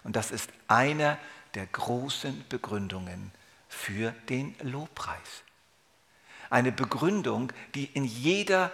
Und 0.02 0.16
das 0.16 0.30
ist 0.30 0.50
eine 0.68 1.18
der 1.54 1.66
großen 1.66 2.44
Begründungen 2.48 3.32
für 3.68 4.12
den 4.28 4.54
Lobpreis. 4.62 5.42
Eine 6.50 6.72
Begründung, 6.72 7.52
die 7.74 7.86
in 7.86 8.04
jeder 8.04 8.70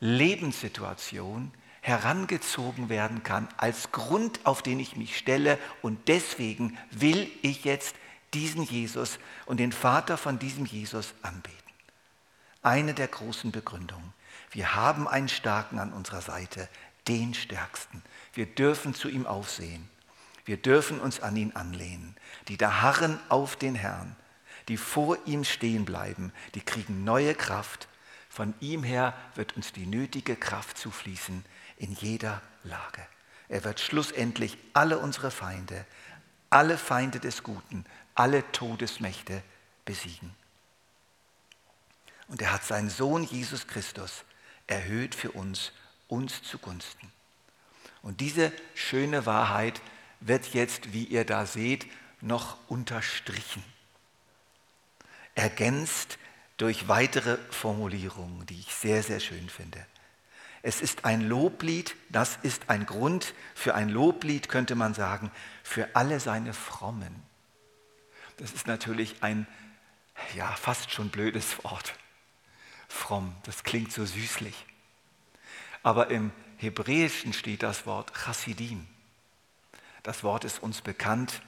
Lebenssituation 0.00 1.52
herangezogen 1.80 2.88
werden 2.88 3.22
kann 3.22 3.48
als 3.56 3.92
Grund, 3.92 4.40
auf 4.44 4.60
den 4.60 4.80
ich 4.80 4.96
mich 4.96 5.16
stelle. 5.16 5.58
Und 5.82 6.08
deswegen 6.08 6.76
will 6.90 7.30
ich 7.42 7.64
jetzt 7.64 7.94
diesen 8.36 8.62
Jesus 8.62 9.18
und 9.46 9.58
den 9.60 9.72
Vater 9.72 10.18
von 10.18 10.38
diesem 10.38 10.66
Jesus 10.66 11.14
anbeten. 11.22 11.56
Eine 12.60 12.92
der 12.92 13.08
großen 13.08 13.50
Begründungen. 13.50 14.12
Wir 14.50 14.74
haben 14.74 15.08
einen 15.08 15.30
Starken 15.30 15.78
an 15.78 15.94
unserer 15.94 16.20
Seite, 16.20 16.68
den 17.08 17.32
Stärksten. 17.32 18.02
Wir 18.34 18.44
dürfen 18.44 18.94
zu 18.94 19.08
ihm 19.08 19.26
aufsehen. 19.26 19.88
Wir 20.44 20.58
dürfen 20.58 21.00
uns 21.00 21.20
an 21.20 21.34
ihn 21.34 21.52
anlehnen. 21.56 22.14
Die 22.48 22.58
da 22.58 22.82
harren 22.82 23.18
auf 23.30 23.56
den 23.56 23.74
Herrn, 23.74 24.14
die 24.68 24.76
vor 24.76 25.16
ihm 25.24 25.42
stehen 25.42 25.86
bleiben, 25.86 26.30
die 26.54 26.60
kriegen 26.60 27.04
neue 27.04 27.34
Kraft. 27.34 27.88
Von 28.28 28.52
ihm 28.60 28.82
her 28.82 29.14
wird 29.34 29.56
uns 29.56 29.72
die 29.72 29.86
nötige 29.86 30.36
Kraft 30.36 30.76
zufließen, 30.76 31.42
in 31.78 31.92
jeder 31.94 32.42
Lage. 32.64 33.00
Er 33.48 33.64
wird 33.64 33.80
schlussendlich 33.80 34.58
alle 34.74 34.98
unsere 34.98 35.30
Feinde, 35.30 35.86
alle 36.50 36.76
Feinde 36.76 37.18
des 37.18 37.42
Guten, 37.42 37.86
alle 38.16 38.50
Todesmächte 38.52 39.42
besiegen. 39.84 40.34
Und 42.28 42.42
er 42.42 42.52
hat 42.52 42.64
seinen 42.64 42.90
Sohn 42.90 43.22
Jesus 43.22 43.66
Christus 43.68 44.24
erhöht 44.66 45.14
für 45.14 45.30
uns, 45.30 45.72
uns 46.08 46.42
zugunsten. 46.42 47.12
Und 48.02 48.20
diese 48.20 48.52
schöne 48.74 49.26
Wahrheit 49.26 49.80
wird 50.20 50.54
jetzt, 50.54 50.92
wie 50.92 51.04
ihr 51.04 51.24
da 51.24 51.46
seht, 51.46 51.86
noch 52.20 52.56
unterstrichen, 52.68 53.62
ergänzt 55.34 56.18
durch 56.56 56.88
weitere 56.88 57.36
Formulierungen, 57.50 58.46
die 58.46 58.58
ich 58.58 58.74
sehr, 58.74 59.02
sehr 59.02 59.20
schön 59.20 59.48
finde. 59.48 59.84
Es 60.62 60.80
ist 60.80 61.04
ein 61.04 61.20
Loblied, 61.20 61.94
das 62.08 62.38
ist 62.42 62.70
ein 62.70 62.86
Grund 62.86 63.34
für 63.54 63.74
ein 63.74 63.88
Loblied, 63.88 64.48
könnte 64.48 64.74
man 64.74 64.94
sagen, 64.94 65.30
für 65.62 65.94
alle 65.94 66.18
seine 66.18 66.54
Frommen. 66.54 67.22
Das 68.36 68.52
ist 68.52 68.66
natürlich 68.66 69.22
ein, 69.22 69.46
ja, 70.34 70.46
fast 70.52 70.90
schon 70.90 71.08
blödes 71.08 71.62
Wort. 71.64 71.94
Fromm, 72.88 73.34
das 73.44 73.64
klingt 73.64 73.92
so 73.92 74.04
süßlich. 74.04 74.66
Aber 75.82 76.10
im 76.10 76.32
Hebräischen 76.58 77.32
steht 77.32 77.62
das 77.62 77.86
Wort 77.86 78.12
Chassidim. 78.14 78.86
Das 80.02 80.22
Wort 80.22 80.44
ist 80.44 80.62
uns 80.62 80.82
bekannt 80.82 81.42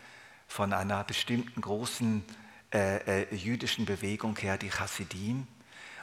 von 0.46 0.72
einer 0.72 1.04
bestimmten 1.04 1.60
großen 1.60 2.24
äh, 2.72 3.22
äh, 3.22 3.34
jüdischen 3.34 3.86
Bewegung 3.86 4.36
her, 4.36 4.58
die 4.58 4.70
Chassidim. 4.70 5.46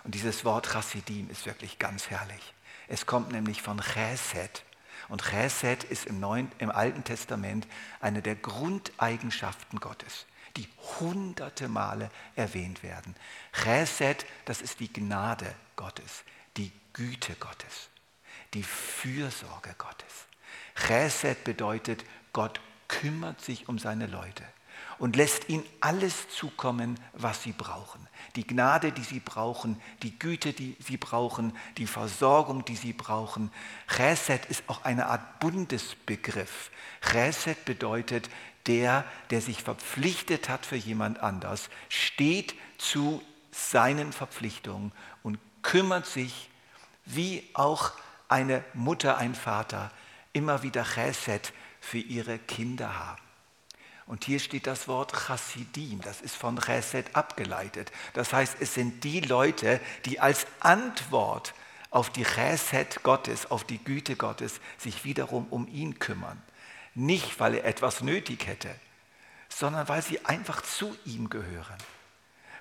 Und 0.04 0.16
dieses 0.16 0.46
Wort 0.46 0.68
Chassidim 0.68 1.30
ist 1.30 1.46
wirklich 1.46 1.80
ganz 1.80 2.10
herrlich. 2.10 2.54
Es 2.88 3.06
kommt 3.06 3.32
nämlich 3.32 3.62
von 3.62 3.80
Chesed. 3.80 4.64
Und 5.10 5.24
Chesed 5.24 5.84
ist 5.84 6.06
im, 6.06 6.20
Neuen, 6.20 6.52
im 6.60 6.72
Alten 6.72 7.04
Testament 7.04 7.68
eine 8.00 8.22
der 8.22 8.36
Grundeigenschaften 8.36 9.80
Gottes, 9.80 10.26
die 10.58 10.68
hunderte 11.00 11.68
Male 11.68 12.10
erwähnt 12.36 12.84
werden. 12.84 13.16
Chesed, 13.52 14.26
das 14.46 14.62
ist 14.62 14.80
die 14.80 14.92
Gnade 14.92 15.54
Gottes, 15.76 16.24
die 16.58 16.72
Güte 16.94 17.36
Gottes, 17.36 17.90
die 18.54 18.64
Fürsorge 18.64 19.76
Gottes. 19.78 20.26
Chesed 20.76 21.44
bedeutet, 21.44 22.06
Gott 22.34 22.60
kümmert 22.88 23.42
sich 23.42 23.68
um 23.68 23.80
seine 23.80 24.08
Leute 24.08 24.44
und 24.98 25.16
lässt 25.16 25.50
ihnen 25.50 25.66
alles 25.82 26.30
zukommen, 26.30 27.00
was 27.14 27.44
sie 27.44 27.52
brauchen. 27.52 28.08
Die 28.36 28.46
Gnade, 28.46 28.92
die 28.92 29.04
sie 29.04 29.20
brauchen, 29.20 29.82
die 30.04 30.18
Güte, 30.18 30.54
die 30.54 30.76
sie 30.80 30.98
brauchen, 30.98 31.56
die 31.78 31.88
Versorgung, 31.88 32.66
die 32.66 32.76
sie 32.76 32.94
brauchen. 32.94 33.52
Chesed 33.88 34.46
ist 34.46 34.64
auch 34.68 34.84
eine 34.84 35.08
Art 35.08 35.40
Bundesbegriff. 35.40 36.72
Chesed 37.02 37.66
bedeutet 37.66 38.30
der, 38.68 39.06
der 39.30 39.42
sich 39.42 39.64
verpflichtet 39.64 40.50
hat 40.50 40.66
für 40.66 40.76
jemand 40.76 41.20
anders, 41.20 41.70
steht 41.90 42.56
zu 42.78 43.22
seinen 43.52 44.12
Verpflichtungen 44.12 44.92
und 45.24 45.40
kümmert 45.62 46.06
sich, 46.06 46.50
wie 47.06 47.44
auch 47.54 47.94
eine 48.28 48.64
Mutter, 48.74 49.18
ein 49.18 49.36
Vater, 49.36 49.92
immer 50.34 50.64
wieder 50.64 50.84
Chesed 50.84 51.54
für 51.80 52.00
ihre 52.00 52.40
Kinder 52.40 52.98
haben. 52.98 53.22
Und 54.08 54.24
hier 54.24 54.40
steht 54.40 54.68
das 54.68 54.88
Wort 54.88 55.14
Chassidim, 55.14 56.02
das 56.02 56.22
ist 56.22 56.36
von 56.36 56.60
Chesed 56.60 57.16
abgeleitet. 57.16 57.92
Das 58.14 58.34
heißt, 58.34 58.58
es 58.60 58.74
sind 58.74 59.04
die 59.04 59.22
Leute, 59.22 59.80
die 60.06 60.20
als 60.20 60.46
Antwort 60.60 61.54
auf 61.90 62.12
die 62.12 62.24
Chesed 62.24 63.02
Gottes, 63.02 63.50
auf 63.50 63.64
die 63.64 63.84
Güte 63.84 64.16
Gottes, 64.16 64.60
sich 64.78 65.06
wiederum 65.06 65.48
um 65.50 65.68
ihn 65.68 65.98
kümmern. 65.98 66.42
Nicht, 66.96 67.40
weil 67.40 67.56
er 67.56 67.66
etwas 67.66 68.02
nötig 68.02 68.48
hätte, 68.48 68.74
sondern 69.50 69.88
weil 69.88 70.02
sie 70.02 70.26
einfach 70.26 70.62
zu 70.62 70.98
ihm 71.06 71.30
gehören. 71.30 71.78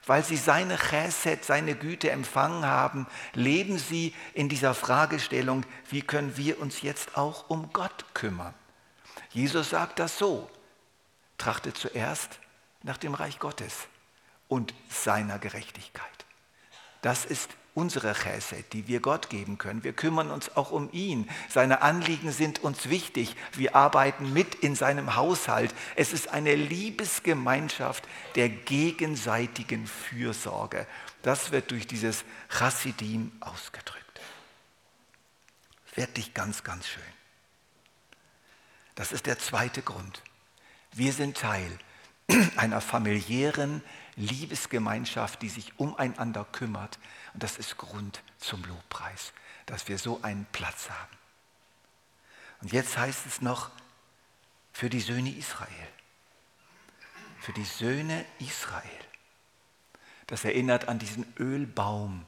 Weil 0.06 0.22
sie 0.22 0.36
seine 0.36 0.76
Chesed, 0.76 1.44
seine 1.44 1.76
Güte 1.76 2.10
empfangen 2.10 2.66
haben, 2.66 3.06
leben 3.32 3.78
sie 3.78 4.14
in 4.34 4.48
dieser 4.48 4.74
Fragestellung, 4.74 5.64
wie 5.88 6.02
können 6.02 6.36
wir 6.36 6.60
uns 6.60 6.82
jetzt 6.82 7.16
auch 7.16 7.48
um 7.48 7.72
Gott 7.72 8.04
kümmern. 8.12 8.54
Jesus 9.30 9.70
sagt 9.70 9.98
das 9.98 10.18
so, 10.18 10.50
trachte 11.38 11.72
zuerst 11.72 12.38
nach 12.82 12.98
dem 12.98 13.14
Reich 13.14 13.38
Gottes 13.38 13.88
und 14.48 14.74
seiner 14.90 15.38
Gerechtigkeit. 15.38 16.04
Das 17.00 17.24
ist 17.24 17.48
unsere 17.74 18.14
Chesed, 18.14 18.72
die 18.72 18.86
wir 18.86 19.00
Gott 19.00 19.28
geben 19.30 19.58
können. 19.58 19.82
Wir 19.84 19.92
kümmern 19.92 20.30
uns 20.30 20.56
auch 20.56 20.70
um 20.70 20.88
ihn. 20.92 21.28
Seine 21.48 21.82
Anliegen 21.82 22.30
sind 22.30 22.62
uns 22.62 22.88
wichtig. 22.88 23.34
Wir 23.52 23.74
arbeiten 23.74 24.32
mit 24.32 24.54
in 24.54 24.76
seinem 24.76 25.16
Haushalt. 25.16 25.74
Es 25.96 26.12
ist 26.12 26.28
eine 26.28 26.54
Liebesgemeinschaft 26.54 28.04
der 28.36 28.48
gegenseitigen 28.48 29.86
Fürsorge. 29.86 30.86
Das 31.22 31.50
wird 31.50 31.70
durch 31.70 31.86
dieses 31.86 32.24
Chassidim 32.48 33.32
ausgedrückt. 33.40 34.20
Wirklich 35.96 36.34
ganz, 36.34 36.64
ganz 36.64 36.86
schön. 36.86 37.02
Das 38.94 39.10
ist 39.10 39.26
der 39.26 39.38
zweite 39.38 39.82
Grund. 39.82 40.22
Wir 40.92 41.12
sind 41.12 41.36
Teil 41.36 41.78
einer 42.56 42.80
familiären 42.80 43.82
Liebesgemeinschaft, 44.16 45.42
die 45.42 45.48
sich 45.48 45.78
umeinander 45.78 46.46
kümmert. 46.50 46.98
Und 47.34 47.42
das 47.42 47.58
ist 47.58 47.76
Grund 47.76 48.22
zum 48.38 48.64
Lobpreis, 48.64 49.32
dass 49.66 49.88
wir 49.88 49.98
so 49.98 50.22
einen 50.22 50.46
Platz 50.52 50.88
haben. 50.88 51.16
Und 52.62 52.72
jetzt 52.72 52.96
heißt 52.96 53.26
es 53.26 53.42
noch 53.42 53.70
für 54.72 54.88
die 54.88 55.00
Söhne 55.00 55.30
Israel. 55.30 55.68
Für 57.40 57.52
die 57.52 57.64
Söhne 57.64 58.24
Israel. 58.38 58.82
Das 60.26 60.44
erinnert 60.44 60.88
an 60.88 60.98
diesen 60.98 61.26
Ölbaum, 61.38 62.24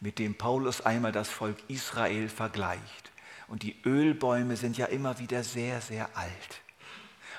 mit 0.00 0.18
dem 0.18 0.36
Paulus 0.36 0.80
einmal 0.80 1.12
das 1.12 1.28
Volk 1.28 1.58
Israel 1.68 2.28
vergleicht. 2.28 3.12
Und 3.48 3.62
die 3.62 3.80
Ölbäume 3.84 4.56
sind 4.56 4.76
ja 4.76 4.86
immer 4.86 5.18
wieder 5.18 5.42
sehr, 5.42 5.80
sehr 5.80 6.16
alt. 6.16 6.60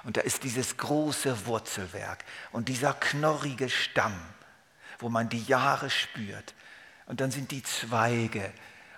Und 0.03 0.17
da 0.17 0.21
ist 0.21 0.43
dieses 0.43 0.77
große 0.77 1.45
Wurzelwerk 1.45 2.23
und 2.51 2.69
dieser 2.69 2.93
knorrige 2.93 3.69
Stamm, 3.69 4.17
wo 4.97 5.09
man 5.09 5.29
die 5.29 5.43
Jahre 5.43 5.89
spürt. 5.89 6.53
Und 7.09 7.21
dann 7.21 7.31
sind 7.31 7.49
die 7.51 7.63
Zweige 7.63 8.53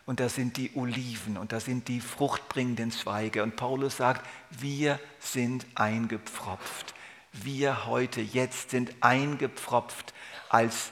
und 0.05 0.19
da 0.19 0.27
sind 0.27 0.57
die 0.57 0.75
Oliven 0.75 1.37
und 1.37 1.53
da 1.53 1.61
sind 1.61 1.87
die 1.87 2.01
fruchtbringenden 2.01 2.91
Zweige. 2.91 3.41
Und 3.41 3.55
Paulus 3.55 3.97
sagt, 3.97 4.27
wir 4.49 4.99
sind 5.21 5.65
eingepfropft. 5.75 6.93
Wir 7.31 7.85
heute, 7.85 8.19
jetzt 8.19 8.71
sind 8.71 8.93
eingepfropft 8.99 10.13
als 10.49 10.91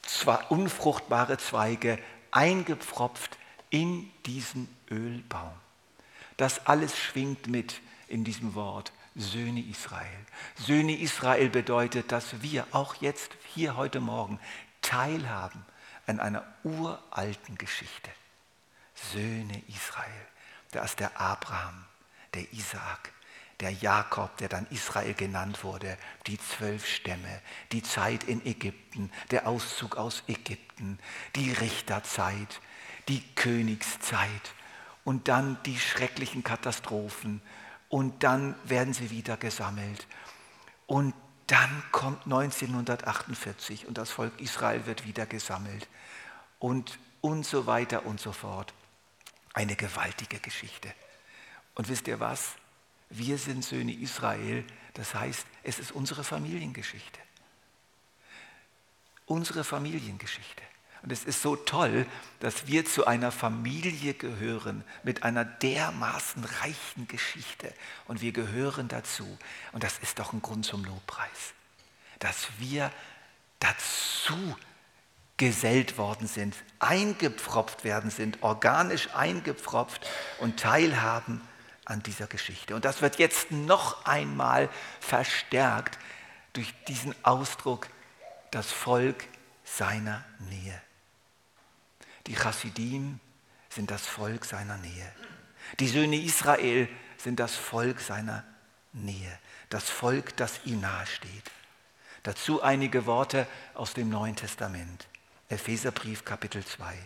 zwar 0.00 0.50
unfruchtbare 0.50 1.36
Zweige, 1.36 1.98
eingepfropft 2.30 3.36
in 3.68 4.10
diesen 4.24 4.74
Ölbaum. 4.90 5.52
Das 6.38 6.66
alles 6.66 6.96
schwingt 6.96 7.46
mit 7.48 7.82
in 8.08 8.24
diesem 8.24 8.54
Wort. 8.54 8.90
Söhne 9.16 9.60
Israel. 9.60 10.06
Söhne 10.54 10.98
Israel 10.98 11.50
bedeutet, 11.50 12.10
dass 12.10 12.40
wir 12.40 12.66
auch 12.70 12.94
jetzt 13.02 13.32
hier 13.54 13.76
heute 13.76 14.00
Morgen 14.00 14.40
teilhaben 14.80 15.62
an 16.06 16.20
einer 16.20 16.44
uralten 16.64 17.58
Geschichte. 17.58 18.10
Söhne 18.94 19.62
Israel. 19.68 20.26
Da 20.72 20.84
ist 20.84 21.00
der 21.00 21.20
Abraham, 21.20 21.84
der 22.34 22.52
Isaak, 22.52 23.12
der 23.60 23.70
Jakob, 23.70 24.36
der 24.36 24.48
dann 24.48 24.66
Israel 24.70 25.14
genannt 25.14 25.64
wurde, 25.64 25.96
die 26.26 26.38
zwölf 26.38 26.86
Stämme, 26.86 27.40
die 27.72 27.82
Zeit 27.82 28.24
in 28.24 28.44
Ägypten, 28.44 29.10
der 29.30 29.46
Auszug 29.46 29.96
aus 29.96 30.22
Ägypten, 30.26 30.98
die 31.34 31.52
Richterzeit, 31.52 32.60
die 33.08 33.22
Königszeit 33.34 34.54
und 35.04 35.28
dann 35.28 35.62
die 35.64 35.78
schrecklichen 35.78 36.42
Katastrophen 36.42 37.40
und 37.88 38.22
dann 38.24 38.56
werden 38.64 38.92
sie 38.92 39.10
wieder 39.10 39.36
gesammelt. 39.36 40.06
Und 40.86 41.14
dann 41.46 41.82
kommt 41.92 42.24
1948 42.24 43.86
und 43.86 43.98
das 43.98 44.10
Volk 44.10 44.40
Israel 44.40 44.86
wird 44.86 45.06
wieder 45.06 45.26
gesammelt 45.26 45.88
und, 46.58 46.98
und 47.20 47.46
so 47.46 47.66
weiter 47.66 48.04
und 48.06 48.20
so 48.20 48.32
fort. 48.32 48.74
Eine 49.54 49.76
gewaltige 49.76 50.38
Geschichte. 50.38 50.92
Und 51.74 51.88
wisst 51.88 52.08
ihr 52.08 52.20
was? 52.20 52.56
Wir 53.08 53.38
sind 53.38 53.64
Söhne 53.64 53.92
Israel, 53.92 54.64
das 54.94 55.14
heißt, 55.14 55.46
es 55.62 55.78
ist 55.78 55.92
unsere 55.92 56.24
Familiengeschichte. 56.24 57.20
Unsere 59.26 59.64
Familiengeschichte. 59.64 60.62
Und 61.06 61.12
es 61.12 61.22
ist 61.22 61.40
so 61.40 61.54
toll, 61.54 62.04
dass 62.40 62.66
wir 62.66 62.84
zu 62.84 63.06
einer 63.06 63.30
Familie 63.30 64.12
gehören 64.12 64.82
mit 65.04 65.22
einer 65.22 65.44
dermaßen 65.44 66.42
reichen 66.42 67.06
Geschichte. 67.06 67.72
Und 68.06 68.22
wir 68.22 68.32
gehören 68.32 68.88
dazu. 68.88 69.38
Und 69.70 69.84
das 69.84 69.98
ist 69.98 70.18
doch 70.18 70.32
ein 70.32 70.42
Grund 70.42 70.66
zum 70.66 70.84
Lobpreis. 70.84 71.54
Dass 72.18 72.48
wir 72.58 72.90
dazu 73.60 74.56
gesellt 75.36 75.96
worden 75.96 76.26
sind, 76.26 76.56
eingepfropft 76.80 77.84
werden 77.84 78.10
sind, 78.10 78.42
organisch 78.42 79.08
eingepfropft 79.14 80.04
und 80.40 80.58
teilhaben 80.58 81.40
an 81.84 82.02
dieser 82.02 82.26
Geschichte. 82.26 82.74
Und 82.74 82.84
das 82.84 83.00
wird 83.00 83.20
jetzt 83.20 83.52
noch 83.52 84.04
einmal 84.06 84.68
verstärkt 84.98 86.00
durch 86.52 86.74
diesen 86.88 87.14
Ausdruck, 87.24 87.86
das 88.50 88.72
Volk 88.72 89.28
seiner 89.62 90.24
Nähe. 90.40 90.82
Die 92.26 92.34
Chassidim 92.34 93.20
sind 93.68 93.90
das 93.90 94.06
Volk 94.06 94.44
seiner 94.44 94.76
Nähe. 94.78 95.12
Die 95.78 95.88
Söhne 95.88 96.16
Israel 96.16 96.88
sind 97.18 97.40
das 97.40 97.54
Volk 97.54 98.00
seiner 98.00 98.44
Nähe. 98.92 99.38
Das 99.68 99.88
Volk, 99.88 100.36
das 100.36 100.60
ihm 100.64 100.80
nahesteht. 100.80 101.50
Dazu 102.22 102.62
einige 102.62 103.06
Worte 103.06 103.46
aus 103.74 103.94
dem 103.94 104.08
Neuen 104.08 104.36
Testament. 104.36 105.06
Epheserbrief 105.48 106.24
Kapitel 106.24 106.64
2. 106.64 106.98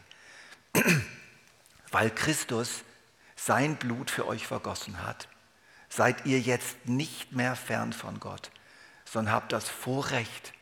Weil 1.91 2.11
Christus 2.11 2.83
sein 3.37 3.77
Blut 3.77 4.11
für 4.11 4.27
euch 4.27 4.47
vergossen 4.47 5.03
hat, 5.03 5.29
seid 5.89 6.25
ihr 6.25 6.41
jetzt 6.41 6.87
nicht 6.87 7.33
mehr 7.33 7.57
fern 7.57 7.93
von 7.93 8.21
Gott, 8.21 8.51
sondern 9.05 9.35
habt 9.35 9.53
das 9.53 9.69
Vorrecht, 9.69 10.55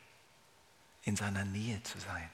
in 1.03 1.15
seiner 1.15 1.45
Nähe 1.45 1.81
zu 1.83 1.99
sein. 1.99 2.29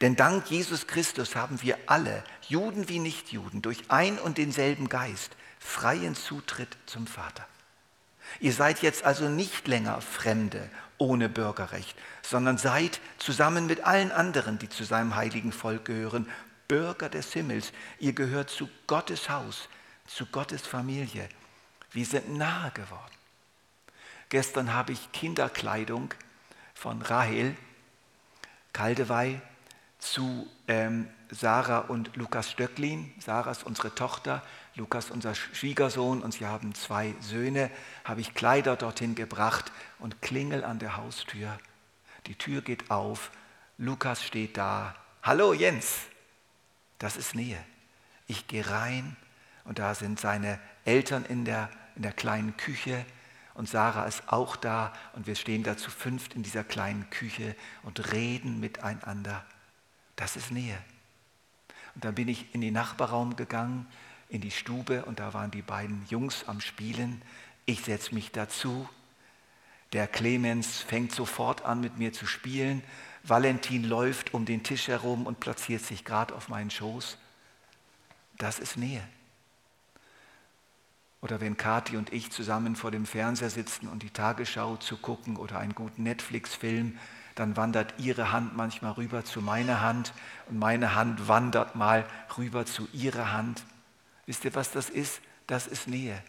Denn 0.00 0.16
dank 0.16 0.50
Jesus 0.50 0.86
Christus 0.86 1.36
haben 1.36 1.62
wir 1.62 1.78
alle, 1.86 2.24
Juden 2.48 2.88
wie 2.88 2.98
Nichtjuden, 2.98 3.62
durch 3.62 3.84
ein 3.88 4.18
und 4.18 4.38
denselben 4.38 4.88
Geist 4.88 5.36
freien 5.58 6.14
Zutritt 6.14 6.76
zum 6.86 7.06
Vater. 7.06 7.46
Ihr 8.40 8.52
seid 8.52 8.82
jetzt 8.82 9.04
also 9.04 9.28
nicht 9.28 9.68
länger 9.68 10.00
Fremde 10.00 10.68
ohne 10.98 11.28
Bürgerrecht, 11.28 11.96
sondern 12.22 12.58
seid 12.58 13.00
zusammen 13.18 13.66
mit 13.66 13.84
allen 13.84 14.12
anderen, 14.12 14.58
die 14.58 14.68
zu 14.68 14.84
seinem 14.84 15.14
heiligen 15.14 15.52
Volk 15.52 15.84
gehören, 15.84 16.28
Bürger 16.68 17.08
des 17.08 17.32
Himmels. 17.32 17.72
Ihr 17.98 18.12
gehört 18.12 18.50
zu 18.50 18.68
Gottes 18.86 19.28
Haus, 19.28 19.68
zu 20.06 20.26
Gottes 20.26 20.62
Familie. 20.62 21.28
Wir 21.92 22.06
sind 22.06 22.36
nahe 22.36 22.70
geworden. 22.72 23.14
Gestern 24.28 24.72
habe 24.72 24.92
ich 24.92 25.12
Kinderkleidung 25.12 26.12
von 26.74 27.02
Rahel 27.02 27.56
Kaldewey 28.72 29.40
zu 30.04 30.48
ähm, 30.68 31.08
Sarah 31.30 31.78
und 31.78 32.14
Lukas 32.16 32.50
Stöcklin. 32.50 33.12
Sarah 33.18 33.50
ist 33.50 33.64
unsere 33.64 33.94
Tochter, 33.94 34.42
Lukas 34.74 35.10
unser 35.10 35.34
Schwiegersohn 35.34 36.22
und 36.22 36.34
sie 36.34 36.46
haben 36.46 36.74
zwei 36.74 37.14
Söhne. 37.20 37.70
Habe 38.04 38.20
ich 38.20 38.34
Kleider 38.34 38.76
dorthin 38.76 39.14
gebracht 39.14 39.72
und 39.98 40.22
klingel 40.22 40.64
an 40.64 40.78
der 40.78 40.96
Haustür. 40.96 41.58
Die 42.26 42.36
Tür 42.36 42.62
geht 42.62 42.90
auf, 42.90 43.30
Lukas 43.78 44.22
steht 44.22 44.56
da. 44.56 44.94
Hallo 45.22 45.52
Jens, 45.52 46.00
das 46.98 47.16
ist 47.16 47.34
Nähe. 47.34 47.58
Ich 48.26 48.46
gehe 48.46 48.68
rein 48.68 49.16
und 49.64 49.78
da 49.78 49.94
sind 49.94 50.20
seine 50.20 50.58
Eltern 50.84 51.24
in 51.24 51.44
der 51.44 51.70
in 51.96 52.02
der 52.02 52.12
kleinen 52.12 52.56
Küche 52.56 53.04
und 53.54 53.68
Sarah 53.68 54.06
ist 54.06 54.24
auch 54.26 54.56
da 54.56 54.92
und 55.14 55.26
wir 55.26 55.36
stehen 55.36 55.62
da 55.62 55.76
zu 55.76 55.90
fünft 55.90 56.34
in 56.34 56.42
dieser 56.42 56.64
kleinen 56.64 57.08
Küche 57.10 57.54
und 57.84 58.12
reden 58.12 58.58
miteinander. 58.58 59.44
Das 60.16 60.36
ist 60.36 60.50
Nähe. 60.50 60.78
Und 61.94 62.04
dann 62.04 62.14
bin 62.14 62.28
ich 62.28 62.54
in 62.54 62.60
den 62.60 62.74
Nachbarraum 62.74 63.36
gegangen, 63.36 63.86
in 64.28 64.40
die 64.40 64.50
Stube 64.50 65.04
und 65.04 65.20
da 65.20 65.34
waren 65.34 65.50
die 65.50 65.62
beiden 65.62 66.04
Jungs 66.08 66.44
am 66.48 66.60
Spielen. 66.60 67.22
Ich 67.66 67.82
setze 67.82 68.14
mich 68.14 68.32
dazu. 68.32 68.88
Der 69.92 70.08
Clemens 70.08 70.80
fängt 70.80 71.12
sofort 71.12 71.64
an, 71.64 71.80
mit 71.80 71.98
mir 71.98 72.12
zu 72.12 72.26
spielen. 72.26 72.82
Valentin 73.22 73.84
läuft 73.84 74.34
um 74.34 74.44
den 74.44 74.62
Tisch 74.62 74.88
herum 74.88 75.26
und 75.26 75.40
platziert 75.40 75.82
sich 75.82 76.04
gerade 76.04 76.34
auf 76.34 76.48
meinen 76.48 76.70
Schoß. 76.70 77.16
Das 78.38 78.58
ist 78.58 78.76
Nähe. 78.76 79.06
Oder 81.22 81.40
wenn 81.40 81.56
Kathi 81.56 81.96
und 81.96 82.12
ich 82.12 82.30
zusammen 82.32 82.76
vor 82.76 82.90
dem 82.90 83.06
Fernseher 83.06 83.48
sitzen 83.48 83.88
und 83.88 84.02
die 84.02 84.10
Tagesschau 84.10 84.76
zu 84.76 84.98
gucken 84.98 85.36
oder 85.36 85.58
einen 85.58 85.74
guten 85.74 86.02
Netflix-Film, 86.02 86.98
dann 87.34 87.56
wandert 87.56 87.94
ihre 87.98 88.32
Hand 88.32 88.56
manchmal 88.56 88.92
rüber 88.92 89.24
zu 89.24 89.40
meiner 89.40 89.80
Hand 89.80 90.12
und 90.48 90.58
meine 90.58 90.94
Hand 90.94 91.28
wandert 91.28 91.74
mal 91.74 92.06
rüber 92.38 92.64
zu 92.66 92.88
ihrer 92.92 93.32
Hand. 93.32 93.64
Wisst 94.26 94.44
ihr, 94.44 94.54
was 94.54 94.70
das 94.70 94.88
ist? 94.88 95.20
Das 95.46 95.66
ist 95.66 95.88
Nähe. 95.88 96.22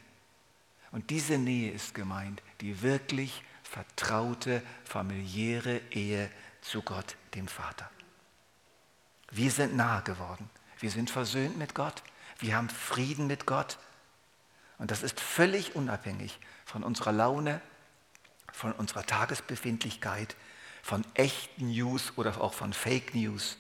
Und 0.92 1.10
diese 1.10 1.38
Nähe 1.38 1.72
ist 1.72 1.94
gemeint, 1.94 2.42
die 2.62 2.82
wirklich 2.82 3.44
vertraute, 3.64 4.62
familiäre 4.84 5.82
Ehe 5.92 6.30
zu 6.62 6.82
Gott, 6.82 7.18
dem 7.34 7.48
Vater. 7.48 7.90
Wir 9.32 9.52
sind 9.52 9.76
nahe 9.76 10.02
geworden. 10.04 10.50
Wir 10.80 10.90
sind 10.90 11.10
versöhnt 11.10 11.58
mit 11.58 11.76
Gott. 11.76 12.04
Wir 12.40 12.56
haben 12.56 12.70
Frieden 12.70 13.28
mit 13.28 13.46
Gott. 13.46 13.78
Und 14.78 14.92
das 14.92 15.04
ist 15.04 15.20
völlig 15.20 15.76
unabhängig 15.76 16.40
von 16.66 16.84
unserer 16.84 17.12
Laune, 17.12 17.62
von 18.52 18.72
unserer 18.74 19.06
Tagesbefindlichkeit, 19.06 20.36
von 20.86 21.04
echten 21.16 21.72
News 21.72 22.14
oder 22.16 22.40
auch 22.40 22.54
von 22.54 22.72
Fake 22.72 23.16
News. 23.16 23.58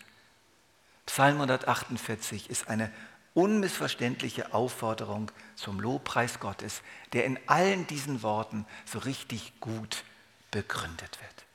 Psalm 1.07 1.37
148 1.37 2.51
ist 2.51 2.67
eine 2.67 2.91
unmissverständliche 3.33 4.53
Aufforderung 4.53 5.31
zum 5.55 5.79
Lobpreis 5.79 6.39
Gottes, 6.39 6.83
der 7.13 7.25
in 7.25 7.39
allen 7.47 7.87
diesen 7.87 8.21
Worten 8.21 8.67
so 8.85 8.99
richtig 8.99 9.59
gut 9.59 10.03
begründet 10.51 11.19
wird. 11.19 11.45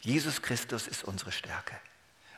Jesus 0.00 0.42
Christus 0.42 0.86
ist 0.86 1.02
unsere 1.02 1.32
Stärke. 1.32 1.74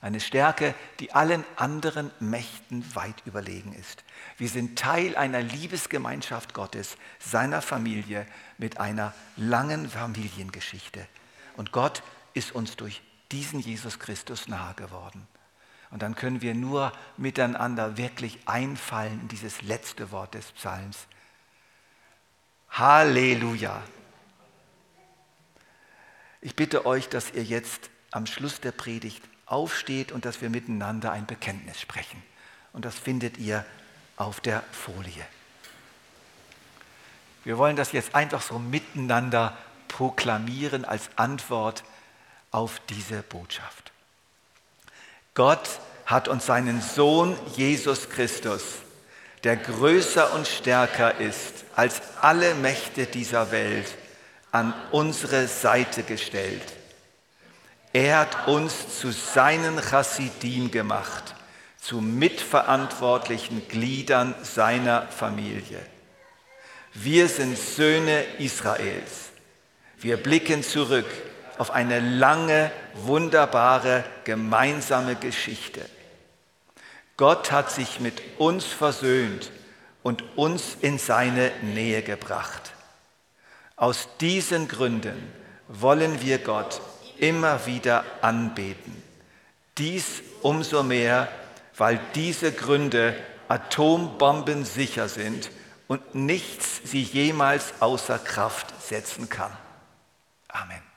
Eine 0.00 0.20
Stärke, 0.20 0.76
die 1.00 1.12
allen 1.12 1.44
anderen 1.56 2.12
Mächten 2.20 2.94
weit 2.94 3.26
überlegen 3.26 3.72
ist. 3.72 4.04
Wir 4.38 4.48
sind 4.48 4.78
Teil 4.78 5.16
einer 5.16 5.42
Liebesgemeinschaft 5.42 6.54
Gottes, 6.54 6.96
seiner 7.18 7.60
Familie 7.60 8.24
mit 8.56 8.78
einer 8.78 9.14
langen 9.36 9.90
Familiengeschichte. 9.90 11.08
Und 11.56 11.72
Gott 11.72 12.04
ist 12.34 12.52
uns 12.52 12.76
durch 12.76 13.02
diesen 13.32 13.60
Jesus 13.60 13.98
Christus 13.98 14.48
nahe 14.48 14.74
geworden. 14.74 15.26
Und 15.90 16.02
dann 16.02 16.14
können 16.14 16.40
wir 16.40 16.54
nur 16.54 16.92
miteinander 17.16 17.96
wirklich 17.96 18.38
einfallen 18.46 19.22
in 19.22 19.28
dieses 19.28 19.62
letzte 19.62 20.12
Wort 20.12 20.34
des 20.34 20.52
Psalms. 20.52 21.06
Halleluja. 22.70 23.82
Ich 26.40 26.54
bitte 26.54 26.86
euch, 26.86 27.08
dass 27.08 27.32
ihr 27.32 27.42
jetzt 27.42 27.90
am 28.12 28.26
Schluss 28.26 28.60
der 28.60 28.72
Predigt 28.72 29.22
aufsteht 29.46 30.12
und 30.12 30.24
dass 30.24 30.40
wir 30.40 30.48
miteinander 30.48 31.10
ein 31.12 31.26
Bekenntnis 31.26 31.80
sprechen. 31.80 32.22
Und 32.72 32.84
das 32.84 32.98
findet 32.98 33.38
ihr 33.38 33.64
auf 34.16 34.40
der 34.40 34.62
Folie. 34.70 35.26
Wir 37.42 37.58
wollen 37.58 37.76
das 37.76 37.92
jetzt 37.92 38.14
einfach 38.14 38.42
so 38.42 38.58
miteinander 38.58 39.56
proklamieren 39.88 40.84
als 40.84 41.10
Antwort 41.16 41.82
auf 42.50 42.80
diese 42.88 43.22
Botschaft. 43.22 43.92
Gott 45.34 45.68
hat 46.06 46.28
uns 46.28 46.46
seinen 46.46 46.80
Sohn 46.80 47.36
Jesus 47.56 48.08
Christus, 48.10 48.62
der 49.44 49.56
größer 49.56 50.34
und 50.34 50.46
stärker 50.46 51.18
ist 51.18 51.64
als 51.76 52.02
alle 52.20 52.54
Mächte 52.54 53.06
dieser 53.06 53.52
Welt, 53.52 53.86
an 54.52 54.74
unsere 54.90 55.46
Seite 55.46 56.02
gestellt. 56.02 56.64
Er 57.92 58.18
hat 58.20 58.48
uns 58.48 59.00
zu 59.00 59.12
seinen 59.12 59.80
Chassidim 59.80 60.70
gemacht, 60.70 61.34
zu 61.80 62.00
mitverantwortlichen 62.00 63.66
Gliedern 63.68 64.34
seiner 64.42 65.06
Familie. 65.08 65.80
Wir 66.92 67.28
sind 67.28 67.56
Söhne 67.56 68.24
Israels. 68.38 69.30
Wir 69.98 70.16
blicken 70.16 70.62
zurück 70.62 71.06
auf 71.60 71.72
eine 71.72 72.00
lange, 72.00 72.70
wunderbare 72.94 74.02
gemeinsame 74.24 75.14
Geschichte. 75.14 75.84
Gott 77.18 77.52
hat 77.52 77.70
sich 77.70 78.00
mit 78.00 78.22
uns 78.38 78.64
versöhnt 78.64 79.52
und 80.02 80.24
uns 80.36 80.78
in 80.80 80.98
seine 80.98 81.52
Nähe 81.60 82.00
gebracht. 82.00 82.72
Aus 83.76 84.08
diesen 84.22 84.68
Gründen 84.68 85.30
wollen 85.68 86.22
wir 86.22 86.38
Gott 86.38 86.80
immer 87.18 87.66
wieder 87.66 88.04
anbeten. 88.22 89.02
Dies 89.76 90.22
umso 90.40 90.82
mehr, 90.82 91.28
weil 91.76 92.00
diese 92.14 92.52
Gründe 92.52 93.14
atombombensicher 93.48 95.10
sind 95.10 95.50
und 95.88 96.14
nichts 96.14 96.80
sie 96.84 97.02
jemals 97.02 97.74
außer 97.80 98.18
Kraft 98.18 98.82
setzen 98.82 99.28
kann. 99.28 99.52
Amen. 100.48 100.89